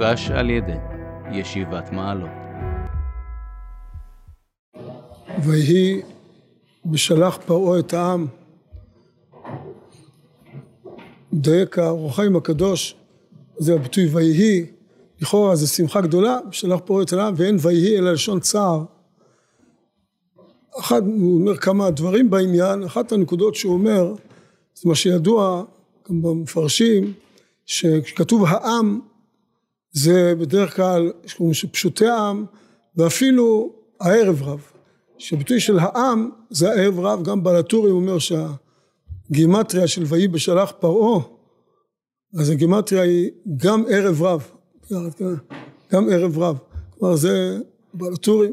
הוגש 0.00 0.30
על 0.30 0.50
ידי 0.50 0.76
ישיבת 1.32 1.92
מעלות. 1.92 2.30
ויהי 5.44 6.00
בשלח 6.84 7.38
פרעה 7.46 7.78
את 7.78 7.94
העם. 7.94 8.26
מדייק 11.32 11.78
האור 11.78 12.08
החיים 12.08 12.36
הקדוש 12.36 12.96
זה 13.58 13.74
הביטוי 13.74 14.06
ויהי. 14.06 14.66
לכאורה 15.20 15.56
זה 15.56 15.66
שמחה 15.66 16.00
גדולה 16.00 16.38
בשלח 16.48 16.80
פרעה 16.84 17.02
את 17.02 17.12
העם 17.12 17.34
ואין 17.36 17.56
ויהי 17.60 17.98
אלא 17.98 18.12
לשון 18.12 18.40
צער. 18.40 18.84
אחד 20.80 21.02
הוא 21.06 21.40
אומר 21.40 21.56
כמה 21.56 21.90
דברים 21.90 22.30
בעניין. 22.30 22.82
אחת 22.82 23.12
הנקודות 23.12 23.54
שהוא 23.54 23.72
אומר 23.72 24.14
זה 24.74 24.88
מה 24.88 24.94
שידוע 24.94 25.64
גם 26.08 26.22
במפרשים 26.22 27.12
שכתוב 27.66 28.44
העם 28.48 29.00
זה 29.92 30.34
בדרך 30.38 30.76
כלל 30.76 31.12
פשוטי 31.72 32.06
העם 32.06 32.44
ואפילו 32.96 33.72
הערב 34.00 34.42
רב. 34.42 34.60
שביטוי 35.18 35.60
של 35.60 35.78
העם 35.78 36.30
זה 36.50 36.70
הערב 36.70 37.00
רב 37.00 37.22
גם 37.22 37.42
בלטורי 37.44 37.90
אומר 37.90 38.16
שהגימטריה 38.18 39.86
של 39.86 40.02
ויהי 40.06 40.28
בשלח 40.28 40.72
פרעה 40.80 41.20
אז 42.38 42.50
הגימטריה 42.50 43.02
היא 43.02 43.30
גם 43.56 43.84
ערב 43.88 44.22
רב. 44.22 44.50
גם 45.92 46.08
ערב 46.12 46.38
רב. 46.38 46.58
כלומר 46.98 47.16
זה 47.16 47.58
בלטורי 47.94 48.48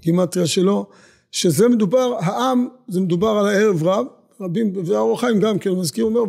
גימטריה 0.00 0.46
שלו 0.46 0.86
שזה 1.32 1.68
מדובר 1.68 2.16
העם 2.20 2.68
זה 2.88 3.00
מדובר 3.00 3.28
על 3.28 3.46
הערב 3.46 3.82
רב. 3.82 4.06
רבים 4.40 4.72
והאור 4.84 5.14
החיים 5.14 5.40
גם 5.40 5.58
כן 5.58 5.70
מזכיר 5.70 6.04
אומר 6.04 6.22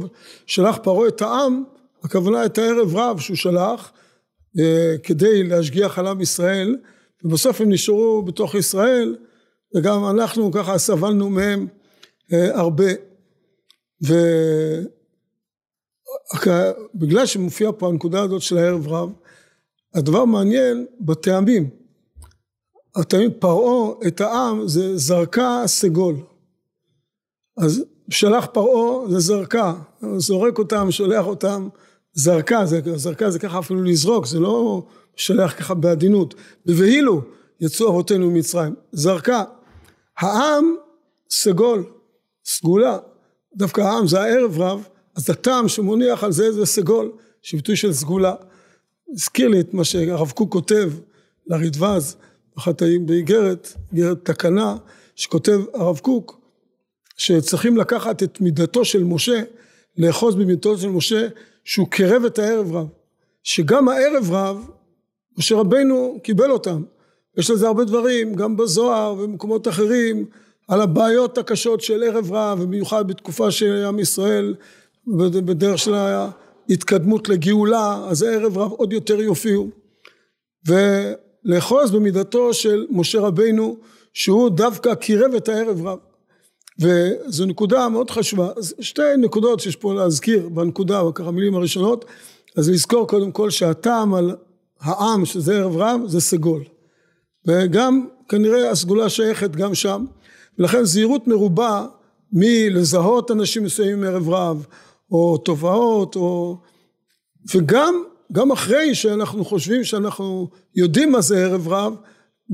שלח 0.46 0.78
פרעה 0.84 1.08
את 1.08 1.22
העם 1.22 1.64
הכוונה 2.04 2.46
את 2.46 2.58
הערב 2.58 2.96
רב 2.96 3.20
שהוא 3.20 3.38
שלח 3.38 3.92
כדי 5.04 5.44
להשגיח 5.44 6.00
על 6.00 6.08
עם 6.08 6.22
ישראל 6.22 6.78
ובסוף 7.24 7.62
הם 7.62 7.72
נשארו 7.72 8.22
בתוך 8.22 8.56
ישראל 8.56 9.16
וגם 9.76 10.06
אנחנו 10.06 10.52
ככה 10.52 10.78
סבלנו 10.78 11.30
מהם 11.30 11.68
אה, 12.34 12.60
הרבה. 12.60 12.92
ובגלל 16.96 17.26
שמופיע 17.26 17.72
פה 17.78 17.88
הנקודה 17.88 18.22
הזאת 18.22 18.42
של 18.42 18.58
הערב 18.58 18.88
רב 18.88 19.10
הדבר 19.94 20.26
מעניין 20.26 20.86
בטעמים. 21.00 21.70
הטעמים 22.96 23.32
פרעה 23.40 23.94
את 24.08 24.22
העם 24.22 24.68
זה 24.68 24.98
זרקה 24.98 25.64
סגול. 25.66 26.16
אז 27.58 27.84
שלח 28.10 28.48
פרעה 28.54 29.10
זה 29.10 29.20
זרקה. 29.20 29.74
זורק 30.18 30.58
אותם 30.58 30.92
שולח 30.92 31.26
אותם 31.26 31.68
זרקה 32.16 32.66
זה, 32.66 32.82
זרקה 32.96 33.30
זה 33.30 33.40
ככה 33.40 33.60
אפילו 33.60 33.84
לזרוק 33.84 34.26
זה 34.26 34.40
לא 34.40 34.84
שולח 35.16 35.60
ככה 35.60 35.74
בעדינות. 35.74 36.36
בבהילו 36.66 37.22
יצאו 37.62 37.90
אבותינו 37.90 38.32
ממצרים. 38.32 38.76
זרקה 38.92 39.44
העם 40.18 40.76
סגול 41.30 41.84
סגולה. 42.46 42.98
דווקא 43.56 43.82
העם 43.82 44.08
זה 44.08 44.22
הערב 44.22 44.60
רב 44.60 44.88
אז 45.16 45.30
הטעם 45.30 45.68
שמוניח 45.68 46.24
על 46.24 46.32
זה 46.32 46.52
זה 46.52 46.66
סגול 46.66 47.12
שביטוי 47.42 47.76
של 47.76 47.94
סגולה. 47.94 48.36
הזכיר 49.14 49.48
לי 49.48 49.60
את 49.60 49.74
מה 49.74 49.84
שהרב 49.84 50.32
קוק 50.32 50.52
כותב 50.52 50.92
לרדווז 51.48 52.16
אחת 52.58 52.82
באיגרת, 53.06 53.74
איגרת 53.94 54.26
תקנה 54.26 54.76
שכותב 55.16 55.60
הרב 55.74 56.00
קוק 56.00 56.42
שצריכים 57.18 57.78
לקחת 57.78 58.24
את 58.24 58.42
מידתו 58.42 58.86
של 58.86 59.04
משה 59.04 59.42
לאחוז 59.98 60.36
במידתו 60.36 60.78
של 60.78 60.90
משה 60.90 61.28
שהוא 61.66 61.88
קרב 61.90 62.26
את 62.26 62.40
הערב 62.40 62.76
רב 62.76 62.88
שגם 63.44 63.90
הערב 63.90 64.32
רב 64.32 64.70
משה 65.38 65.56
רבנו 65.56 66.20
קיבל 66.24 66.52
אותם. 66.52 66.84
יש 67.38 67.50
לזה 67.50 67.68
הרבה 67.68 67.84
דברים 67.84 68.34
גם 68.34 68.58
בזוהר 68.58 69.14
ובמקומות 69.14 69.68
אחרים 69.68 70.26
על 70.68 70.82
הבעיות 70.82 71.38
הקשות 71.38 71.82
של 71.82 72.04
ערב 72.04 72.34
רב 72.34 72.60
ובמיוחד 72.62 73.08
בתקופה 73.08 73.52
של 73.52 73.86
עם 73.88 74.00
ישראל 74.00 74.56
בדרך 75.46 75.80
של 75.80 75.94
ההתקדמות 75.94 77.30
לגאולה 77.30 78.06
אז 78.10 78.22
הערב 78.22 78.58
רב 78.58 78.72
עוד 78.72 78.94
יותר 78.94 79.22
יופיעו. 79.22 79.70
ולאחוז 80.68 81.92
במידתו 81.92 82.54
של 82.54 82.86
משה 82.90 83.20
רבינו 83.20 83.78
שהוא 84.14 84.50
דווקא 84.50 84.96
קירב 84.96 85.34
את 85.34 85.50
הערב 85.50 85.88
רב 85.88 86.00
וזו 86.82 87.46
נקודה 87.46 87.90
מאוד 87.90 88.12
חשובה. 88.12 88.50
אז 88.58 88.76
שתי 88.80 89.02
נקודות 89.18 89.60
שיש 89.60 89.76
פה 89.76 89.94
להזכיר 89.94 90.50
בנקודה 90.50 91.04
בכמה 91.04 91.32
מילים 91.32 91.56
הראשונות 91.56 92.06
אז 92.58 92.70
לזכור 92.70 93.08
קודם 93.08 93.32
כל 93.32 93.50
שהטעם 93.50 94.14
על 94.14 94.36
העם 94.80 95.26
שזה 95.26 95.56
ערב 95.56 95.78
רב 95.78 96.02
זה 96.08 96.22
סגול. 96.22 96.64
וגם 97.48 98.08
כנראה 98.30 98.70
הסגולה 98.70 99.10
שייכת 99.10 99.52
גם 99.52 99.76
שם. 99.76 100.06
ולכן 100.60 100.84
זהירות 100.84 101.28
מרובה 101.28 101.86
מלזהות 102.32 103.32
אנשים 103.32 103.64
מסוימים 103.64 104.04
ערב 104.04 104.30
רב 104.30 104.66
או 105.12 105.38
תופעות 105.38 106.16
או 106.16 106.58
וגם 107.56 108.04
גם 108.32 108.52
אחרי 108.52 108.96
שאנחנו 108.96 109.46
חושבים 109.46 109.84
שאנחנו 109.84 110.50
יודעים 110.76 111.12
מה 111.12 111.22
זה 111.22 111.46
ערב 111.46 111.68
רב 111.68 111.96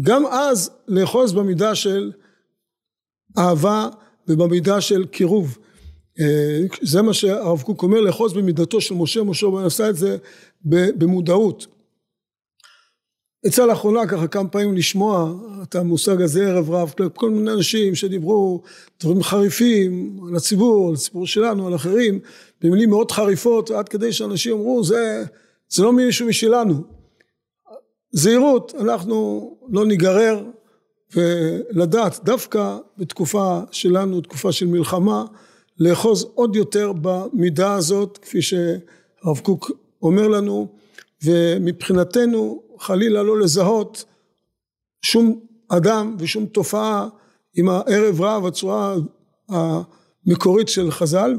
גם 0.01 0.25
אז 0.25 0.71
לאחוז 0.87 1.33
במידה 1.33 1.75
של 1.75 2.11
אהבה 3.37 3.89
ובמידה 4.27 4.81
של 4.81 5.05
קירוב 5.05 5.57
זה 6.81 7.01
מה 7.01 7.13
שהרב 7.13 7.61
קוק 7.61 7.83
אומר 7.83 8.01
לאחוז 8.01 8.33
במידתו 8.33 8.81
של 8.81 8.95
משה 8.95 9.23
משה 9.23 9.47
רבנו 9.47 9.65
עשה 9.65 9.89
את 9.89 9.95
זה 9.95 10.17
במודעות. 10.65 11.67
יצא 13.45 13.65
לאחרונה 13.65 14.07
ככה 14.07 14.27
כמה 14.27 14.47
פעמים 14.47 14.75
לשמוע 14.75 15.33
את 15.63 15.75
המושג 15.75 16.21
הזה 16.21 16.47
ערב 16.47 16.71
רב 16.71 16.93
כל 17.15 17.29
מיני 17.29 17.51
אנשים 17.51 17.95
שדיברו 17.95 18.61
דברים 18.99 19.23
חריפים 19.23 20.19
על 20.27 20.35
הציבור 20.35 20.87
על 20.87 20.93
הציבור 20.93 21.27
שלנו 21.27 21.67
על 21.67 21.75
אחרים 21.75 22.19
במילים 22.61 22.89
מאוד 22.89 23.11
חריפות 23.11 23.71
עד 23.71 23.89
כדי 23.89 24.13
שאנשים 24.13 24.53
אמרו 24.53 24.83
זה, 24.83 25.23
זה 25.69 25.83
לא 25.83 25.93
מישהו 25.93 26.27
משלנו. 26.27 26.83
זהירות 28.11 28.73
אנחנו 28.79 29.49
לא 29.69 29.85
ניגרר 29.85 30.43
ולדעת 31.15 32.19
דווקא 32.23 32.77
בתקופה 32.97 33.59
שלנו 33.71 34.21
תקופה 34.21 34.51
של 34.51 34.67
מלחמה 34.67 35.25
לאחוז 35.79 36.27
עוד 36.35 36.55
יותר 36.55 36.91
במידה 37.01 37.73
הזאת 37.73 38.17
כפי 38.21 38.41
שהרב 38.41 39.39
קוק 39.43 39.71
אומר 40.01 40.27
לנו 40.27 40.67
ומבחינתנו 41.23 42.63
חלילה 42.79 43.23
לא 43.23 43.39
לזהות 43.39 44.05
שום 45.01 45.39
אדם 45.69 46.15
ושום 46.19 46.45
תופעה 46.45 47.07
עם 47.55 47.69
הערב 47.69 48.21
רב 48.21 48.45
הצורה 48.45 48.95
המקורית 49.49 50.67
של 50.67 50.91
חז"ל 50.91 51.35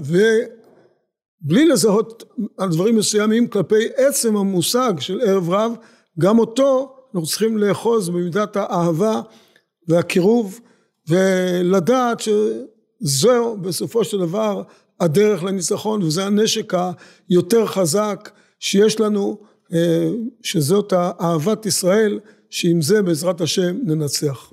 ובלי 1.44 1.66
לזהות 1.66 2.24
על 2.58 2.68
דברים 2.68 2.96
מסוימים 2.96 3.48
כלפי 3.48 3.88
עצם 3.96 4.36
המושג 4.36 4.92
של 4.98 5.20
ערב 5.20 5.50
רב 5.50 5.72
גם 6.18 6.38
אותו 6.38 6.96
אנחנו 7.14 7.26
צריכים 7.26 7.58
לאחוז 7.58 8.08
במידת 8.08 8.56
האהבה 8.56 9.20
והקירוב 9.88 10.60
ולדעת 11.08 12.20
שזהו 12.20 13.56
בסופו 13.56 14.04
של 14.04 14.18
דבר 14.18 14.62
הדרך 15.00 15.42
לניצחון 15.42 16.02
וזה 16.02 16.26
הנשק 16.26 16.72
היותר 17.28 17.66
חזק 17.66 18.30
שיש 18.60 19.00
לנו 19.00 19.38
שזאת 20.42 20.92
אהבת 21.20 21.66
ישראל 21.66 22.20
שעם 22.50 22.82
זה 22.82 23.02
בעזרת 23.02 23.40
השם 23.40 23.76
ננצח 23.84 24.52